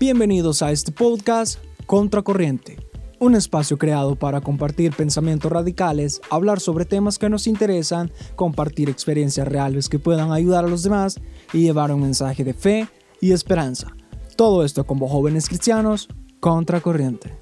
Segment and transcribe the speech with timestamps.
[0.00, 2.78] Bienvenidos a este podcast Contracorriente,
[3.18, 9.46] un espacio creado para compartir pensamientos radicales, hablar sobre temas que nos interesan, compartir experiencias
[9.46, 11.20] reales que puedan ayudar a los demás
[11.52, 12.88] y llevar un mensaje de fe
[13.20, 13.94] y esperanza.
[14.36, 16.08] Todo esto como jóvenes cristianos,
[16.40, 17.39] Contracorriente.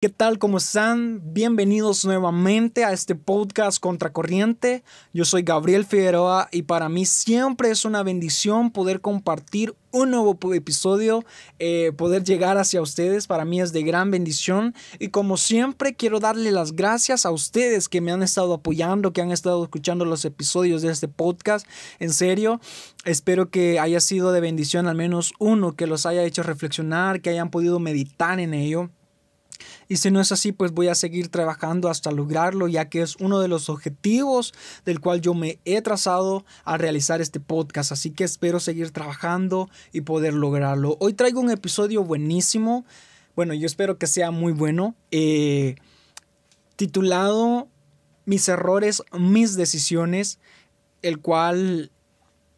[0.00, 0.38] ¿Qué tal?
[0.38, 1.20] ¿Cómo están?
[1.24, 4.84] Bienvenidos nuevamente a este podcast Contracorriente.
[5.12, 10.38] Yo soy Gabriel Figueroa y para mí siempre es una bendición poder compartir un nuevo
[10.54, 11.24] episodio,
[11.58, 13.26] eh, poder llegar hacia ustedes.
[13.26, 17.88] Para mí es de gran bendición y como siempre quiero darle las gracias a ustedes
[17.88, 21.66] que me han estado apoyando, que han estado escuchando los episodios de este podcast.
[21.98, 22.60] En serio,
[23.04, 27.30] espero que haya sido de bendición al menos uno, que los haya hecho reflexionar, que
[27.30, 28.90] hayan podido meditar en ello.
[29.88, 33.16] Y si no es así, pues voy a seguir trabajando hasta lograrlo, ya que es
[33.16, 37.92] uno de los objetivos del cual yo me he trazado al realizar este podcast.
[37.92, 40.96] Así que espero seguir trabajando y poder lograrlo.
[41.00, 42.84] Hoy traigo un episodio buenísimo.
[43.34, 44.94] Bueno, yo espero que sea muy bueno.
[45.10, 45.76] Eh,
[46.76, 47.68] titulado
[48.24, 50.38] Mis errores, mis decisiones,
[51.02, 51.90] el cual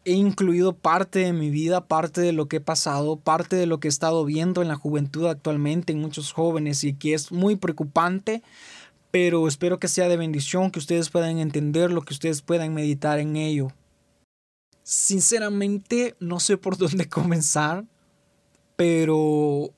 [0.03, 3.79] he incluido parte de mi vida, parte de lo que he pasado, parte de lo
[3.79, 7.55] que he estado viendo en la juventud actualmente, en muchos jóvenes y que es muy
[7.55, 8.41] preocupante,
[9.11, 13.35] pero espero que sea de bendición, que ustedes puedan entenderlo, que ustedes puedan meditar en
[13.35, 13.71] ello.
[14.83, 17.85] Sinceramente, no sé por dónde comenzar,
[18.75, 19.71] pero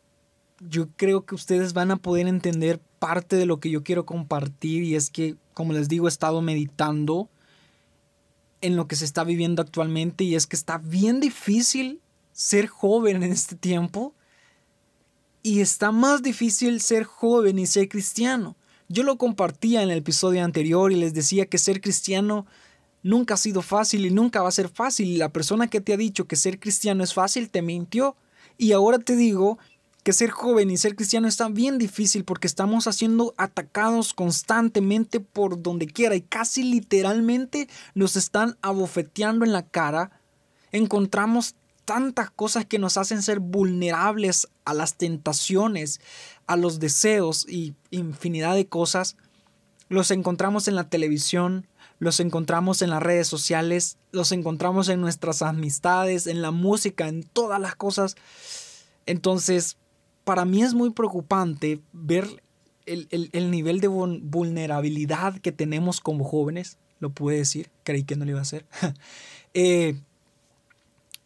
[0.59, 4.83] yo creo que ustedes van a poder entender parte de lo que yo quiero compartir
[4.83, 7.29] y es que, como les digo, he estado meditando
[8.63, 13.21] en lo que se está viviendo actualmente y es que está bien difícil ser joven
[13.21, 14.15] en este tiempo
[15.43, 18.55] y está más difícil ser joven y ser cristiano.
[18.87, 22.45] Yo lo compartía en el episodio anterior y les decía que ser cristiano
[23.03, 25.19] nunca ha sido fácil y nunca va a ser fácil.
[25.19, 28.15] La persona que te ha dicho que ser cristiano es fácil te mintió.
[28.57, 29.57] Y ahora te digo
[30.03, 35.61] que ser joven y ser cristiano está bien difícil porque estamos haciendo atacados constantemente por
[35.61, 40.19] donde quiera y casi literalmente nos están abofeteando en la cara.
[40.73, 41.55] Encontramos
[41.85, 46.01] tantas cosas que nos hacen ser vulnerables a las tentaciones,
[46.47, 49.15] a los deseos y infinidad de cosas.
[49.87, 51.67] Los encontramos en la televisión,
[51.99, 57.23] los encontramos en las redes sociales, los encontramos en nuestras amistades, en la música, en
[57.23, 58.15] todas las cosas.
[59.05, 59.77] Entonces,
[60.23, 62.43] para mí es muy preocupante ver
[62.85, 66.77] el, nivel de vulnerabilidad que tenemos como jóvenes.
[66.99, 68.65] Lo pude decir, creí que no lo iba a hacer.
[69.55, 70.01] Eh,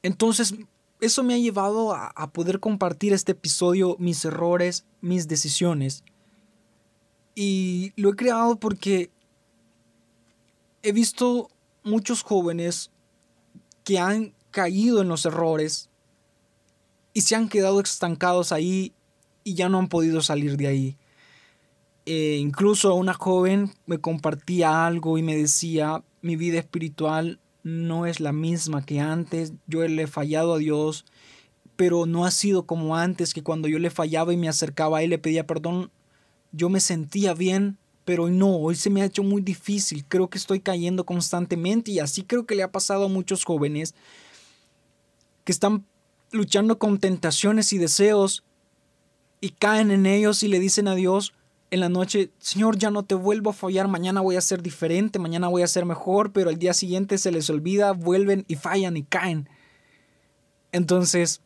[0.03, 0.53] entonces,
[1.00, 6.03] eso me ha llevado a poder compartir este episodio, mis errores, mis decisiones.
[7.35, 9.12] Y lo he creado porque
[10.84, 11.50] he visto
[11.84, 12.91] muchos jóvenes
[13.85, 15.90] que han caído en los errores
[17.17, 18.94] y se han quedado estancados ahí
[19.44, 20.97] y ya no han podido salir de ahí.
[22.05, 28.19] Eh, incluso una joven me compartía algo y me decía, mi vida espiritual no es
[28.19, 31.05] la misma que antes, yo le he fallado a Dios,
[31.75, 35.01] pero no ha sido como antes, que cuando yo le fallaba y me acercaba a
[35.01, 35.89] Él le pedía perdón,
[36.51, 40.29] yo me sentía bien, pero hoy no, hoy se me ha hecho muy difícil, creo
[40.29, 43.95] que estoy cayendo constantemente y así creo que le ha pasado a muchos jóvenes
[45.45, 45.84] que están
[46.32, 48.44] luchando con tentaciones y deseos
[49.40, 51.34] y caen en ellos y le dicen a Dios
[51.70, 55.20] en la noche, Señor, ya no te vuelvo a fallar, mañana voy a ser diferente,
[55.20, 58.96] mañana voy a ser mejor, pero al día siguiente se les olvida, vuelven y fallan
[58.96, 59.50] y caen.
[60.72, 61.42] Entonces,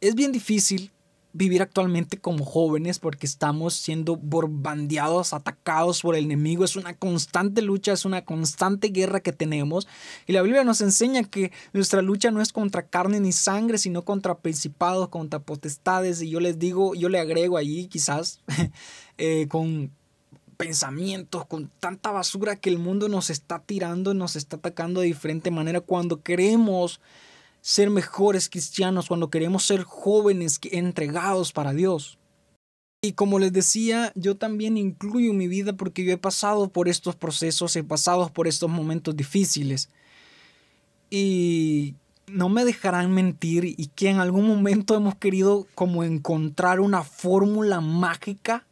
[0.00, 0.92] es bien difícil
[1.32, 6.64] vivir actualmente como jóvenes porque estamos siendo bombardeados, atacados por el enemigo.
[6.64, 9.86] Es una constante lucha, es una constante guerra que tenemos.
[10.26, 14.02] Y la Biblia nos enseña que nuestra lucha no es contra carne ni sangre, sino
[14.02, 16.22] contra principados, contra potestades.
[16.22, 18.40] Y yo les digo, yo le agrego allí quizás
[19.18, 19.90] eh, con
[20.56, 25.50] pensamientos, con tanta basura que el mundo nos está tirando, nos está atacando de diferente
[25.50, 27.00] manera cuando queremos
[27.60, 32.18] ser mejores cristianos, cuando queremos ser jóvenes entregados para Dios.
[33.02, 37.16] Y como les decía, yo también incluyo mi vida porque yo he pasado por estos
[37.16, 39.88] procesos, he pasado por estos momentos difíciles.
[41.08, 41.94] Y
[42.26, 47.80] no me dejarán mentir y que en algún momento hemos querido como encontrar una fórmula
[47.80, 48.66] mágica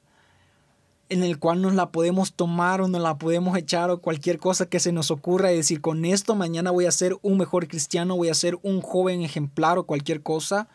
[1.09, 4.67] en el cual nos la podemos tomar o nos la podemos echar o cualquier cosa
[4.67, 8.17] que se nos ocurra y decir con esto mañana voy a ser un mejor cristiano,
[8.17, 10.69] voy a ser un joven ejemplar o cualquier cosa.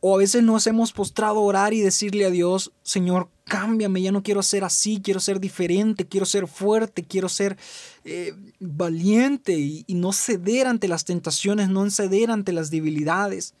[0.00, 4.12] O a veces nos hemos postrado a orar y decirle a Dios, Señor, cámbiame, ya
[4.12, 7.56] no quiero ser así, quiero ser diferente, quiero ser fuerte, quiero ser
[8.04, 13.54] eh, valiente y, y no ceder ante las tentaciones, no ceder ante las debilidades.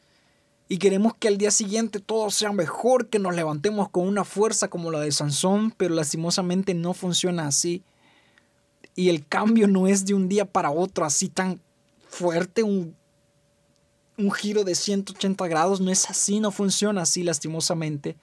[0.68, 4.68] Y queremos que al día siguiente todo sea mejor, que nos levantemos con una fuerza
[4.68, 7.82] como la de Sansón, pero lastimosamente no funciona así.
[8.96, 11.60] Y el cambio no es de un día para otro así tan
[12.08, 12.94] fuerte, un
[14.16, 18.16] un giro de 180 grados, no es así, no funciona así lastimosamente.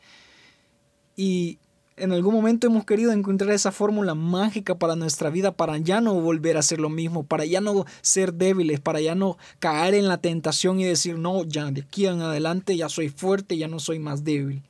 [1.15, 1.59] Y
[1.97, 6.13] en algún momento hemos querido encontrar esa fórmula mágica para nuestra vida, para ya no
[6.15, 10.07] volver a hacer lo mismo, para ya no ser débiles, para ya no caer en
[10.07, 13.79] la tentación y decir, no, ya de aquí en adelante ya soy fuerte, ya no
[13.79, 14.63] soy más débil.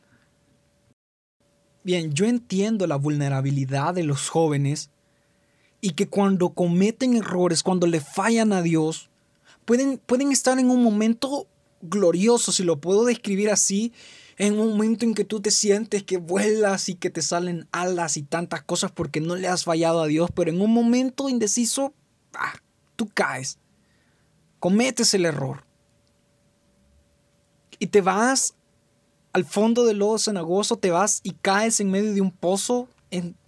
[1.84, 4.92] Bien, yo entiendo la vulnerabilidad de los jóvenes
[5.80, 9.10] y que cuando cometen errores, cuando le fallan a Dios,
[9.66, 10.00] pueden,
[10.32, 11.48] estar en un momento
[11.82, 13.92] glorioso, si lo puedo describir así,
[14.38, 18.18] en un momento en que tú te sientes que vuelas y que te salen alas
[18.18, 21.94] y tantas cosas porque no le has fallado a Dios, pero en un momento indeciso,
[22.34, 22.54] ah,
[22.96, 23.58] tú caes,
[24.60, 25.66] cometes el error.
[27.80, 28.56] Y te vas
[29.34, 32.88] al fondo del lodo cenagoso, te vas y caes en medio de un pozo,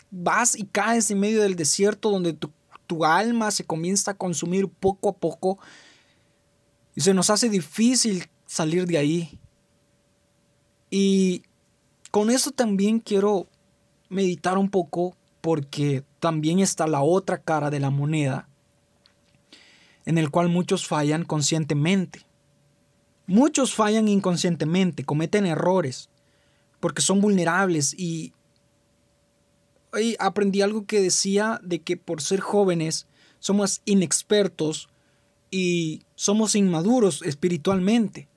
[0.10, 2.52] vas y caes en medio del desierto donde tu,
[2.88, 5.60] tu alma se comienza a consumir poco a poco.
[6.96, 9.40] Y se nos hace difícil salir de ahí.
[10.96, 11.42] Y
[12.12, 13.48] con eso también quiero
[14.10, 18.48] meditar un poco porque también está la otra cara de la moneda
[20.06, 22.28] en el cual muchos fallan conscientemente.
[23.26, 26.10] Muchos fallan inconscientemente, cometen errores
[26.80, 28.32] porque son vulnerables y
[29.94, 33.08] hoy aprendí algo que decía de que por ser jóvenes
[33.40, 34.90] somos inexpertos
[35.50, 38.28] y somos inmaduros espiritualmente.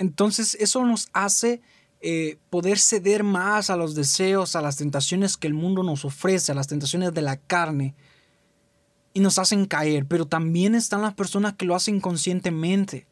[0.00, 1.60] Entonces eso nos hace
[2.00, 6.50] eh, poder ceder más a los deseos, a las tentaciones que el mundo nos ofrece,
[6.50, 7.94] a las tentaciones de la carne,
[9.12, 10.06] y nos hacen caer.
[10.06, 13.06] Pero también están las personas que lo hacen conscientemente,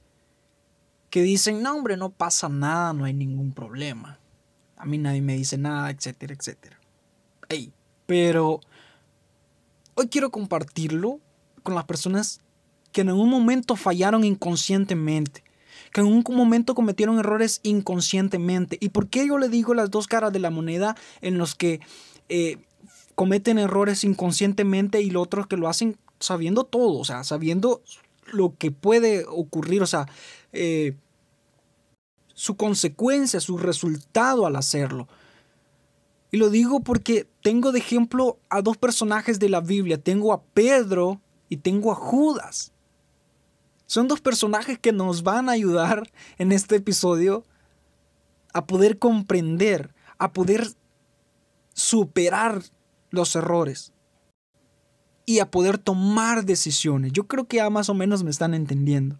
[1.11, 4.19] que dicen, no hombre, no pasa nada, no hay ningún problema.
[4.79, 6.81] A mí nadie me dice nada, etcétera, etcétera.
[8.07, 8.61] pero
[9.95, 11.21] hoy quiero compartirlo
[11.63, 12.41] con las personas
[12.93, 15.45] que en un momento fallaron inconscientemente,
[16.01, 18.79] en un momento cometieron errores inconscientemente.
[18.81, 21.81] ¿Y por qué yo le digo las dos caras de la moneda en los que
[22.29, 22.59] eh,
[23.15, 27.83] cometen errores inconscientemente y los otros que lo hacen sabiendo todo, o sea, sabiendo
[28.33, 30.07] lo que puede ocurrir, o sea,
[30.53, 30.97] eh,
[32.35, 35.09] su consecuencia, su resultado al hacerlo.
[36.31, 40.01] Y lo digo porque tengo de ejemplo a dos personajes de la Biblia.
[40.01, 42.73] Tengo a Pedro y tengo a Judas.
[43.89, 47.43] Son dos personajes que nos van a ayudar en este episodio
[48.53, 50.69] a poder comprender, a poder
[51.73, 52.63] superar
[53.11, 53.95] los errores
[55.25, 57.13] y a poder tomar decisiones.
[57.13, 59.19] Yo creo que ya más o menos me están entendiendo.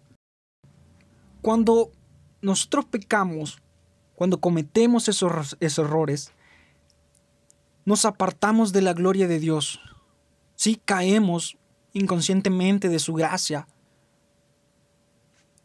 [1.41, 1.91] Cuando
[2.43, 3.63] nosotros pecamos,
[4.13, 6.31] cuando cometemos esos, errores,
[7.85, 9.79] nos apartamos de la gloria de Dios.
[10.53, 11.57] Sí, caemos
[11.93, 13.67] inconscientemente de su gracia,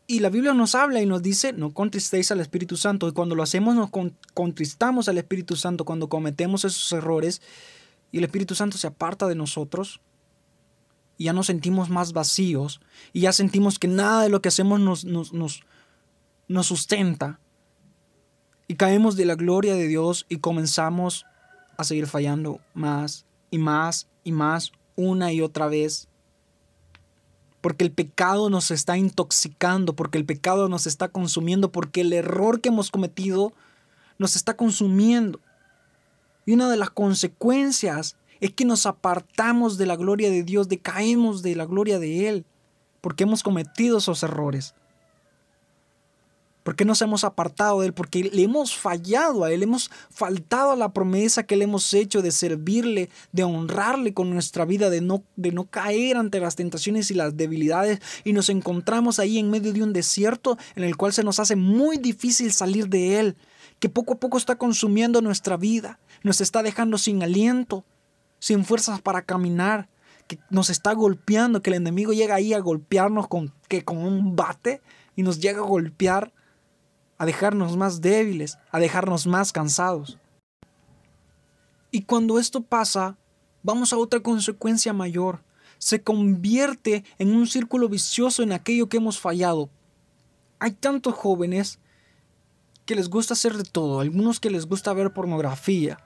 [0.07, 3.09] y la Biblia nos habla y nos dice, no contristéis al Espíritu Santo.
[3.09, 3.91] Y cuando lo hacemos, nos
[4.35, 7.41] contristamos al Espíritu Santo cuando cometemos esos errores
[8.13, 10.01] y el Espíritu Santo se aparta de nosotros.
[11.17, 12.81] Y ya nos sentimos más vacíos
[13.13, 15.63] y ya sentimos que nada de lo que hacemos nos, nos, nos,
[16.49, 17.41] nos sustenta.
[18.69, 21.25] Y caemos de la gloria de Dios y comenzamos
[21.77, 26.09] a seguir fallando más y más y más una y otra vez
[27.65, 32.61] porque el pecado nos está intoxicando, porque el pecado nos está consumiendo, porque el error
[32.61, 33.55] que hemos cometido
[34.19, 35.41] nos está consumiendo.
[36.45, 41.41] Y una de las consecuencias es que nos apartamos de la gloria de Dios, decaemos
[41.41, 42.45] de la gloria de Él,
[43.01, 44.75] porque hemos cometido esos errores.
[46.65, 47.93] ¿Por qué nos hemos apartado de Él?
[47.93, 52.23] Porque le hemos fallado a Él, hemos faltado a la promesa que le hemos hecho
[52.23, 57.11] de servirle, de honrarle con nuestra vida, de no, de no caer ante las tentaciones
[57.11, 58.01] y las debilidades.
[58.25, 61.55] Y nos encontramos ahí en medio de un desierto en el cual se nos hace
[61.55, 63.37] muy difícil salir de Él,
[63.79, 67.85] que poco a poco está consumiendo nuestra vida, nos está dejando sin aliento,
[68.39, 69.91] sin fuerzas para caminar,
[70.27, 74.35] que nos está golpeando, que el enemigo llega ahí a golpearnos con, que con un
[74.35, 74.81] bate
[75.15, 76.33] y nos llega a golpear
[77.19, 80.19] a dejarnos más débiles, a dejarnos más cansados.
[81.91, 83.17] Y cuando esto pasa,
[83.63, 85.43] vamos a otra consecuencia mayor.
[85.79, 89.71] Se convierte en un círculo vicioso en aquello que hemos fallado.
[90.59, 91.79] Hay tantos jóvenes
[92.85, 95.99] que les gusta hacer de todo, algunos que les gusta ver pornografía,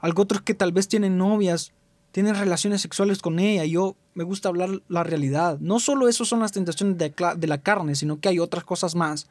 [0.00, 1.72] otros que tal vez tienen novias,
[2.12, 3.64] tienen relaciones sexuales con ella.
[3.64, 5.58] Yo me gusta hablar la realidad.
[5.60, 8.94] No solo eso son las tentaciones de, de la carne, sino que hay otras cosas
[8.94, 9.28] más.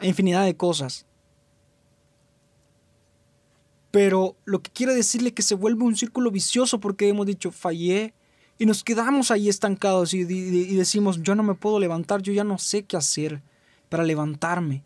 [0.00, 1.06] Infinidad de cosas.
[3.90, 7.50] Pero lo que quiero decirle es que se vuelve un círculo vicioso porque hemos dicho
[7.50, 8.12] fallé
[8.58, 12.44] y nos quedamos ahí estancados y, y, decimos yo no me puedo levantar, yo ya
[12.44, 13.42] no sé qué hacer
[13.88, 14.84] para levantarme.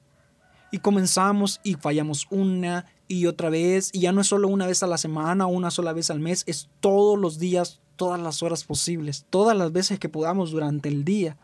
[0.72, 4.84] Y comenzamos y fallamos una y otra vez y ya no es solo una vez
[4.84, 8.44] a la semana o una sola vez al mes, es todos los días, todas las
[8.44, 11.36] horas posibles, todas las veces que podamos durante el día.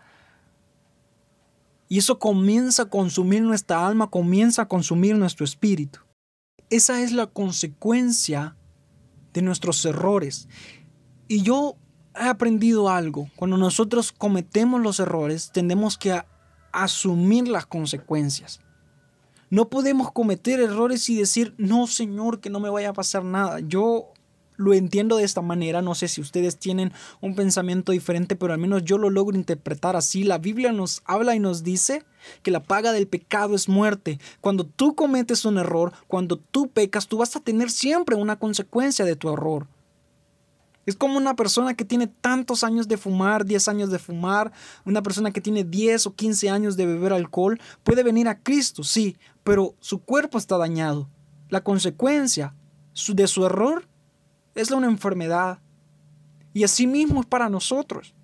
[1.88, 6.00] Y eso comienza a consumir nuestra alma, comienza a consumir nuestro espíritu.
[6.69, 8.57] Esa es la consecuencia
[9.33, 10.49] de nuestros errores.
[11.28, 11.76] Y yo
[12.19, 13.31] he aprendido algo.
[13.37, 16.21] Cuando nosotros cometemos los errores, tenemos que
[16.73, 18.61] asumir las consecuencias.
[19.49, 23.61] No podemos cometer errores y decir, no, Señor, que no me vaya a pasar nada.
[23.61, 24.12] Yo
[24.57, 25.83] lo entiendo de esta manera.
[25.83, 29.97] No sé si ustedes tienen un pensamiento diferente, pero al menos yo lo logro interpretar
[29.97, 30.25] así.
[30.25, 32.05] La Biblia nos habla y nos dice
[32.43, 34.19] que la paga del pecado es muerte.
[34.41, 39.05] Cuando tú cometes un error, cuando tú pecas, tú vas a tener siempre una consecuencia
[39.05, 39.67] de tu error.
[40.87, 44.53] Es como una persona que tiene tantos años de fumar, 10 años de fumar,
[44.85, 48.85] una persona que tiene 10 o 15 años de beber alcohol, puede venir a Cristo,
[48.85, 51.09] sí, pero su cuerpo está dañado.
[51.49, 52.55] La consecuencia
[53.09, 53.89] de su error
[54.57, 55.61] es una enfermedad.
[56.53, 58.15] Y así mismo es para nosotros.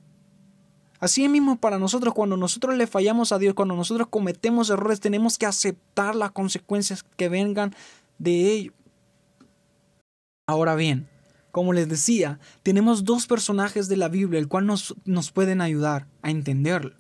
[0.99, 5.37] Así mismo para nosotros, cuando nosotros le fallamos a Dios, cuando nosotros cometemos errores, tenemos
[5.37, 7.75] que aceptar las consecuencias que vengan
[8.19, 8.73] de ello.
[10.47, 11.09] Ahora bien,
[11.51, 16.07] como les decía, tenemos dos personajes de la Biblia, el cual nos, nos pueden ayudar
[16.23, 16.95] a entenderlo.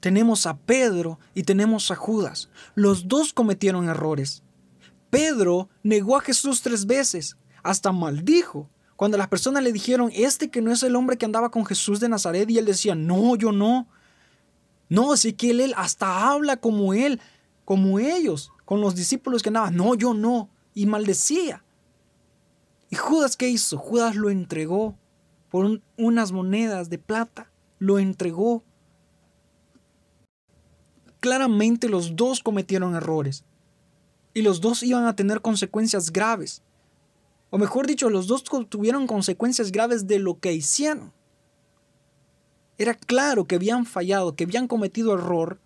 [0.00, 2.50] Tenemos a Pedro y tenemos a Judas.
[2.74, 4.42] Los dos cometieron errores.
[5.08, 8.68] Pedro negó a Jesús tres veces hasta maldijo.
[8.96, 12.00] Cuando las personas le dijeron, este que no es el hombre que andaba con Jesús
[12.00, 13.86] de Nazaret, y él decía, no, yo no.
[14.88, 17.20] No, así que él, hasta habla como él,
[17.64, 20.48] como ellos, con los discípulos que andaban, no, yo no.
[20.74, 21.64] Y maldecía.
[22.88, 23.78] ¿Y Judas qué hizo?
[23.78, 24.96] Judas lo entregó
[25.50, 27.50] por unas monedas de plata.
[27.78, 28.62] Lo entregó.
[31.20, 33.44] Claramente los dos cometieron errores.
[34.32, 36.62] Y los dos iban a tener consecuencias graves.
[37.50, 41.12] O mejor dicho, los dos tuvieron consecuencias graves de lo que hicieron.
[42.78, 45.58] Era claro que habían fallado, que habían cometido error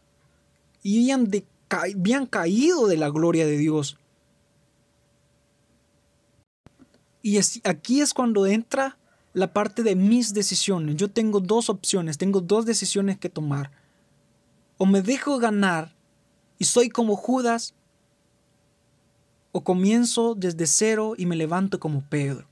[0.83, 1.31] y habían,
[1.71, 3.97] habían caído de la gloria de Dios.
[7.23, 8.97] Y aquí es cuando entra
[9.33, 10.97] la parte de mis decisiones.
[10.97, 13.71] Yo tengo dos opciones, tengo dos decisiones que tomar.
[14.79, 15.95] O me dejo ganar
[16.59, 17.75] y soy como Judas
[19.53, 22.47] o comienzo desde cero y me levanto como Pedro.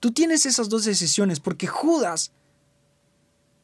[0.00, 2.32] Tú tienes esas dos decisiones porque Judas,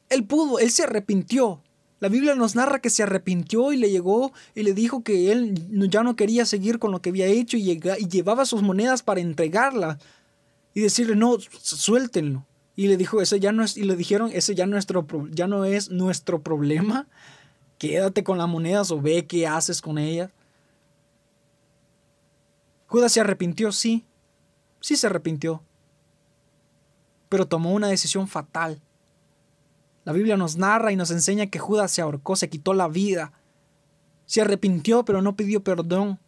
[0.08, 1.62] él pudo, él se arrepintió.
[1.98, 5.54] La Biblia nos narra que se arrepintió y le llegó y le dijo que él
[5.90, 9.98] ya no quería seguir con lo que había hecho y, llevaba sus monedas para entregarla
[10.72, 12.46] y decirle, no, suéltenlo.
[12.74, 15.66] Y le dijo, ese ya no es, y le dijeron, ese ya, nuestro, ya no
[15.66, 17.06] es nuestro problema.
[17.76, 20.30] Quédate con las monedas o ve qué haces con ellas.
[22.90, 24.04] Judas se arrepintió, sí,
[24.80, 25.62] sí se arrepintió,
[27.28, 28.82] pero tomó una decisión fatal.
[30.02, 33.32] La Biblia nos narra y nos enseña que Judas se ahorcó, se quitó la vida.
[34.26, 36.18] Se arrepintió, pero no pidió perdón.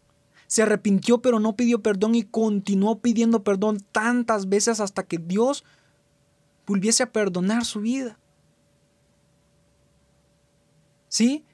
[0.46, 5.64] Se arrepintió, pero no pidió perdón y continuó pidiendo perdón tantas veces hasta que Dios
[6.64, 8.20] volviese a perdonar su vida.
[11.08, 11.44] ¿Sí?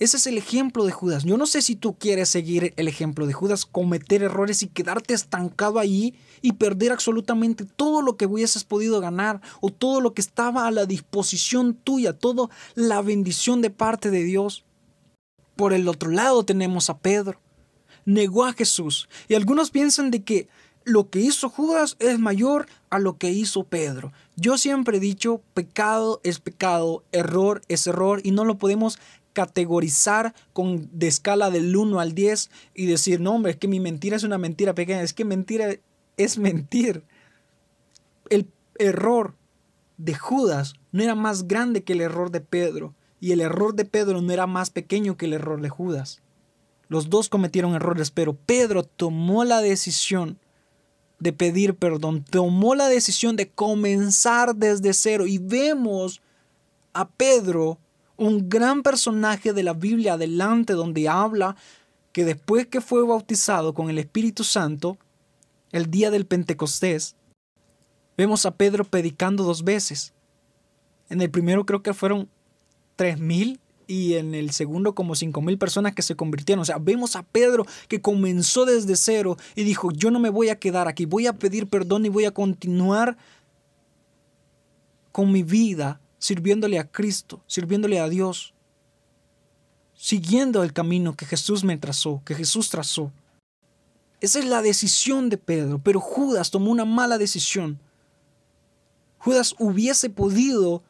[0.00, 1.24] Ese es el ejemplo de Judas.
[1.24, 5.12] Yo no sé si tú quieres seguir el ejemplo de Judas, cometer errores y quedarte
[5.12, 10.22] estancado ahí y perder absolutamente todo lo que hubieses podido ganar o todo lo que
[10.22, 14.64] estaba a la disposición tuya, toda la bendición de parte de Dios.
[15.54, 17.38] Por el otro lado tenemos a Pedro.
[18.06, 19.06] Negó a Jesús.
[19.28, 20.48] Y algunos piensan de que
[20.84, 24.12] lo que hizo Judas es mayor a lo que hizo Pedro.
[24.36, 28.98] Yo siempre he dicho, pecado es pecado, error es error y no lo podemos
[29.40, 33.80] categorizar con de escala del 1 al 10 y decir, no, hombre, es que mi
[33.80, 35.76] mentira es una mentira pequeña, es que mentira
[36.18, 37.04] es mentir.
[38.28, 39.34] El error
[39.96, 43.86] de Judas no era más grande que el error de Pedro y el error de
[43.86, 46.20] Pedro no era más pequeño que el error de Judas.
[46.88, 50.38] Los dos cometieron errores, pero Pedro tomó la decisión
[51.18, 56.20] de pedir perdón, tomó la decisión de comenzar desde cero y vemos
[56.92, 57.78] a Pedro
[58.20, 61.56] un gran personaje de la Biblia adelante donde habla
[62.12, 64.98] que después que fue bautizado con el Espíritu Santo,
[65.72, 67.16] el día del Pentecostés,
[68.18, 70.12] vemos a Pedro predicando dos veces.
[71.08, 72.28] En el primero creo que fueron
[72.94, 76.60] tres mil y en el segundo como cinco mil personas que se convirtieron.
[76.60, 80.50] O sea, vemos a Pedro que comenzó desde cero y dijo, yo no me voy
[80.50, 83.16] a quedar aquí, voy a pedir perdón y voy a continuar
[85.10, 88.54] con mi vida sirviéndole a Cristo, sirviéndole a Dios,
[89.94, 93.10] siguiendo el camino que Jesús me trazó, que Jesús trazó.
[94.20, 97.80] Esa es la decisión de Pedro, pero Judas tomó una mala decisión.
[99.18, 100.82] Judas hubiese podido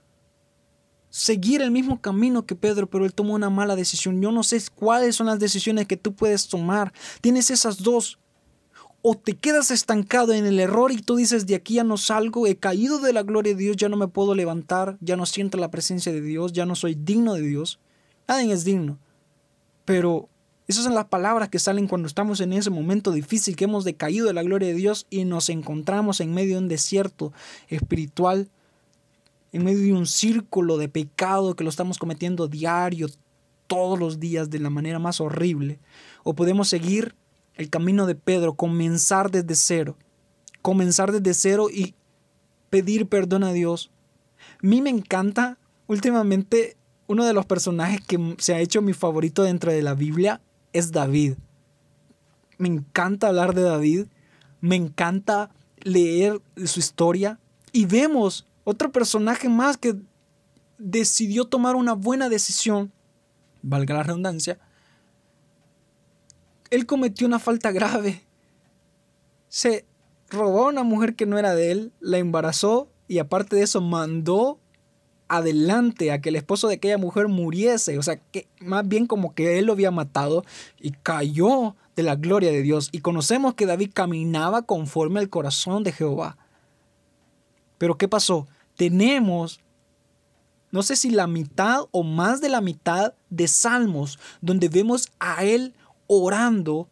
[1.10, 4.20] seguir el mismo camino que Pedro, pero él tomó una mala decisión.
[4.20, 6.92] Yo no sé cuáles son las decisiones que tú puedes tomar.
[7.20, 8.18] Tienes esas dos.
[9.02, 12.46] O te quedas estancado en el error y tú dices, de aquí ya no salgo,
[12.46, 15.56] he caído de la gloria de Dios, ya no me puedo levantar, ya no siento
[15.56, 17.80] la presencia de Dios, ya no soy digno de Dios.
[18.28, 18.98] Nadie es digno.
[19.86, 20.28] Pero
[20.68, 24.26] esas son las palabras que salen cuando estamos en ese momento difícil, que hemos decaído
[24.26, 27.32] de la gloria de Dios y nos encontramos en medio de un desierto
[27.68, 28.50] espiritual
[29.52, 33.08] en medio de un círculo de pecado que lo estamos cometiendo diario,
[33.66, 35.78] todos los días, de la manera más horrible.
[36.22, 37.14] O podemos seguir
[37.60, 39.96] el camino de Pedro, comenzar desde cero,
[40.62, 41.94] comenzar desde cero y
[42.70, 43.90] pedir perdón a Dios.
[44.62, 49.42] A mí me encanta, últimamente, uno de los personajes que se ha hecho mi favorito
[49.42, 50.40] dentro de la Biblia
[50.72, 51.34] es David.
[52.56, 54.06] Me encanta hablar de David,
[54.62, 55.50] me encanta
[55.80, 57.38] leer su historia
[57.72, 59.96] y vemos otro personaje más que
[60.78, 62.90] decidió tomar una buena decisión,
[63.60, 64.58] valga la redundancia,
[66.70, 68.24] él cometió una falta grave.
[69.48, 69.84] Se
[70.28, 73.80] robó a una mujer que no era de él, la embarazó y aparte de eso
[73.80, 74.60] mandó
[75.28, 77.98] adelante a que el esposo de aquella mujer muriese.
[77.98, 80.44] O sea, que más bien como que él lo había matado
[80.80, 82.88] y cayó de la gloria de Dios.
[82.92, 86.36] Y conocemos que David caminaba conforme al corazón de Jehová.
[87.78, 88.46] Pero ¿qué pasó?
[88.76, 89.60] Tenemos,
[90.70, 95.44] no sé si la mitad o más de la mitad de salmos donde vemos a
[95.44, 95.74] Él
[96.10, 96.88] orando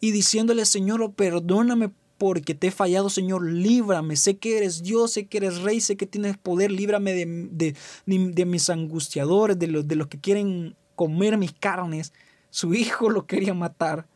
[0.00, 4.14] y diciéndole, Señor, perdóname porque te he fallado, Señor, líbrame.
[4.16, 7.74] Sé que eres Dios, sé que eres Rey, sé que tienes poder, líbrame de,
[8.06, 12.12] de, mis angustiadores, de los, de los que quieren comer mis carnes.
[12.50, 14.06] Su hijo lo quería matar.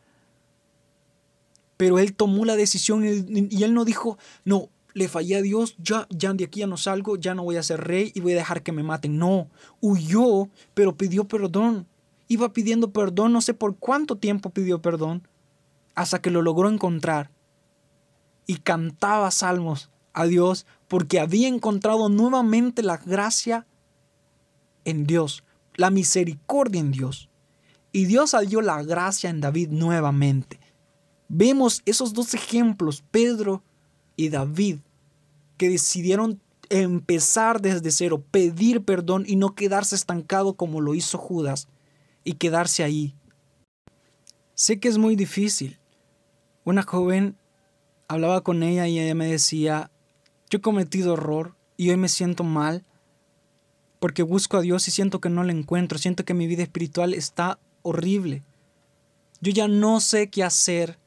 [1.75, 6.07] Pero él tomó la decisión y él no dijo, no, le fallé a Dios, ya,
[6.09, 8.37] ya de aquí ya no salgo, ya no voy a ser rey y voy a
[8.37, 9.17] dejar que me maten.
[9.17, 9.49] No,
[9.81, 11.87] huyó, pero pidió perdón.
[12.31, 15.27] Iba pidiendo perdón, no sé por cuánto tiempo pidió perdón,
[15.95, 17.31] hasta que lo logró encontrar.
[18.45, 23.65] Y cantaba salmos a Dios porque había encontrado nuevamente la gracia
[24.85, 27.29] en Dios, la misericordia en Dios.
[27.91, 30.59] Y Dios halló la gracia en David nuevamente.
[31.29, 33.63] Vemos esos dos ejemplos, Pedro
[34.15, 34.77] y David,
[35.57, 36.39] que decidieron
[36.69, 41.67] empezar desde cero, pedir perdón y no quedarse estancado como lo hizo Judas
[42.23, 43.15] y quedarse ahí.
[44.55, 45.79] Sé que es muy difícil.
[46.65, 47.35] Una joven
[48.07, 49.91] hablaba con ella y ella me decía,
[50.49, 52.83] yo he cometido error y hoy me siento mal
[53.99, 57.13] porque busco a Dios y siento que no le encuentro, siento que mi vida espiritual
[57.13, 58.43] está horrible.
[59.41, 60.97] Yo ya no sé qué hacer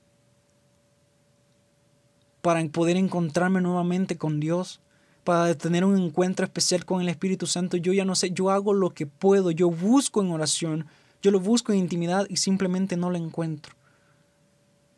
[2.40, 4.80] para poder encontrarme nuevamente con Dios,
[5.24, 7.76] para tener un encuentro especial con el Espíritu Santo.
[7.76, 10.86] Yo ya no sé, yo hago lo que puedo, yo busco en oración,
[11.22, 13.74] yo lo busco en intimidad y simplemente no lo encuentro.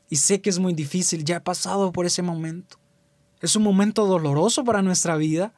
[0.08, 2.78] Y sé que es muy difícil, ya he pasado por ese momento.
[3.40, 5.52] Es un momento doloroso para nuestra vida,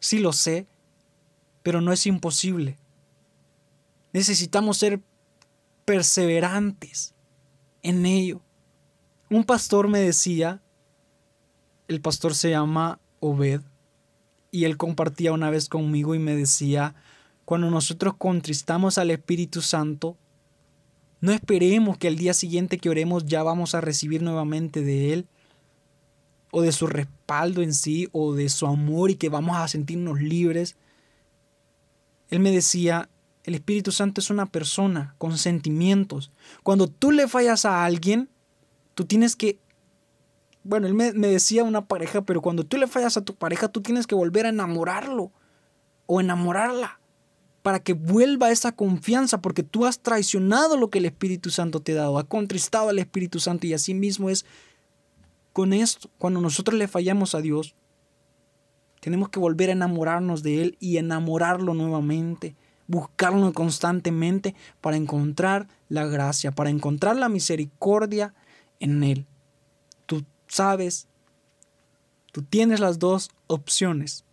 [0.00, 0.66] sí lo sé,
[1.62, 2.78] pero no es imposible.
[4.12, 5.00] Necesitamos ser
[5.84, 7.14] perseverantes
[7.82, 8.40] en ello.
[9.30, 10.60] Un pastor me decía
[11.88, 13.60] el pastor se llama Obed
[14.50, 16.94] y él compartía una vez conmigo y me decía,
[17.46, 20.16] cuando nosotros contristamos al Espíritu Santo,
[21.20, 25.28] no esperemos que el día siguiente que oremos ya vamos a recibir nuevamente de Él,
[26.50, 30.20] o de su respaldo en sí, o de su amor y que vamos a sentirnos
[30.20, 30.74] libres.
[32.30, 33.08] Él me decía,
[33.44, 36.32] el Espíritu Santo es una persona con sentimientos.
[36.64, 38.28] Cuando tú le fallas a alguien,
[38.94, 39.60] tú tienes que
[40.64, 43.82] bueno, él me, decía una pareja, pero cuando tú le fallas a tu pareja, tú
[43.82, 45.30] tienes que volver a enamorarlo
[46.06, 46.98] o enamorarla
[47.66, 51.90] para que vuelva esa confianza, porque tú has traicionado lo que el Espíritu Santo te
[51.90, 54.46] ha dado, ha contristado al Espíritu Santo y así mismo es
[55.52, 56.08] con esto.
[56.16, 57.74] Cuando nosotros le fallamos a Dios,
[59.00, 62.54] tenemos que volver a enamorarnos de Él y enamorarlo nuevamente
[62.86, 68.32] buscarlo constantemente para encontrar la gracia, para encontrar la misericordia
[68.78, 69.26] en Él.
[70.06, 71.08] Tú sabes,
[72.30, 74.25] tú tienes las dos opciones.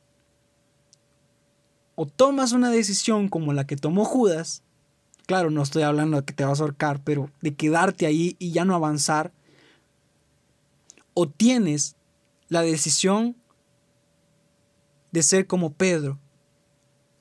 [1.96, 4.64] O tomas una decisión como la que tomó Judas,
[5.26, 8.52] claro, no estoy hablando de que te vas a ahorcar, pero de quedarte ahí y
[8.52, 9.32] ya no avanzar,
[11.14, 11.96] o tienes
[12.50, 13.36] la decisión
[15.12, 16.20] de ser como Pedro,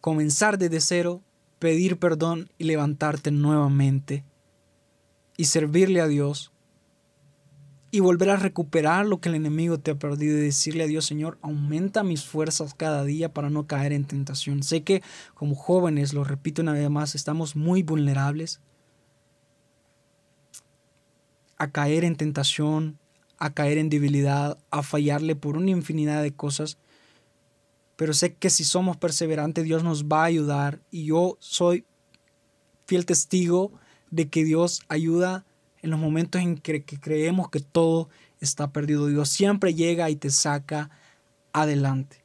[0.00, 1.22] comenzar desde cero,
[1.58, 4.24] pedir perdón y levantarte nuevamente
[5.36, 6.51] y servirle a Dios
[7.94, 11.04] y volver a recuperar lo que el enemigo te ha perdido y decirle a Dios,
[11.04, 14.62] Señor, aumenta mis fuerzas cada día para no caer en tentación.
[14.62, 15.02] Sé que
[15.34, 18.60] como jóvenes, lo repito una vez más, estamos muy vulnerables
[21.58, 22.98] a caer en tentación,
[23.36, 26.78] a caer en debilidad, a fallarle por una infinidad de cosas.
[27.96, 30.80] Pero sé que si somos perseverantes, Dios nos va a ayudar.
[30.90, 31.84] Y yo soy
[32.86, 33.70] fiel testigo
[34.10, 35.44] de que Dios ayuda
[35.82, 38.08] en los momentos en que, creemos que todo
[38.40, 39.08] está perdido.
[39.08, 40.90] Dios siempre llega y te saca
[41.52, 42.22] adelante.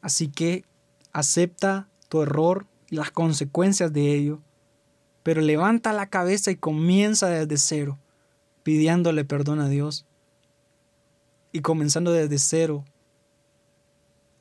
[0.00, 0.64] Así que
[1.12, 4.40] acepta tu error y las consecuencias de ello,
[5.22, 7.98] pero levanta la cabeza y comienza desde cero
[8.62, 10.06] pidiéndole perdón a Dios
[11.52, 12.84] y comenzando desde cero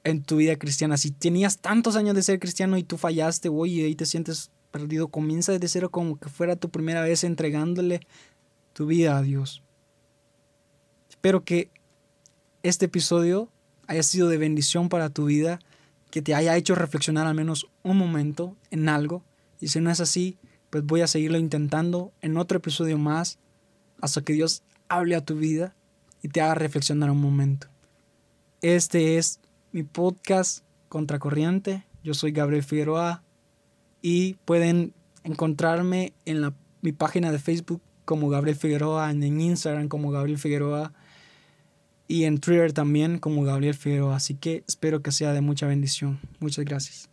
[0.04, 0.98] en tu vida cristiana.
[0.98, 5.10] Si tenías tantos años de ser cristiano y tú fallaste, oye, y te sientes perdido,
[5.10, 8.02] comienza desde cero como que fuera tu primera vez entregándole
[8.74, 9.62] tu vida a Dios.
[11.10, 11.70] Espero que
[12.64, 13.50] este episodio
[13.88, 15.60] haya sido de bendición para tu vida,
[16.10, 19.24] que te haya hecho reflexionar al menos un momento en algo.
[19.60, 20.38] Y si no es así,
[20.70, 23.38] pues voy a seguirlo intentando en otro episodio más
[24.02, 25.76] hasta que Dios hable a tu vida
[26.22, 27.68] y te haga reflexionar un momento.
[28.62, 29.40] Este es
[29.72, 31.86] mi podcast Contracorriente.
[32.04, 33.24] Yo soy Gabriel Figueroa
[34.02, 40.12] y pueden encontrarme en la, mi página de Facebook como Gabriel Figueroa, en Instagram como
[40.12, 40.94] Gabriel Figueroa
[42.08, 44.16] y en Twitter también como Gabriel Figueroa.
[44.16, 46.20] Así que espero que sea de mucha bendición.
[46.40, 47.11] Muchas gracias.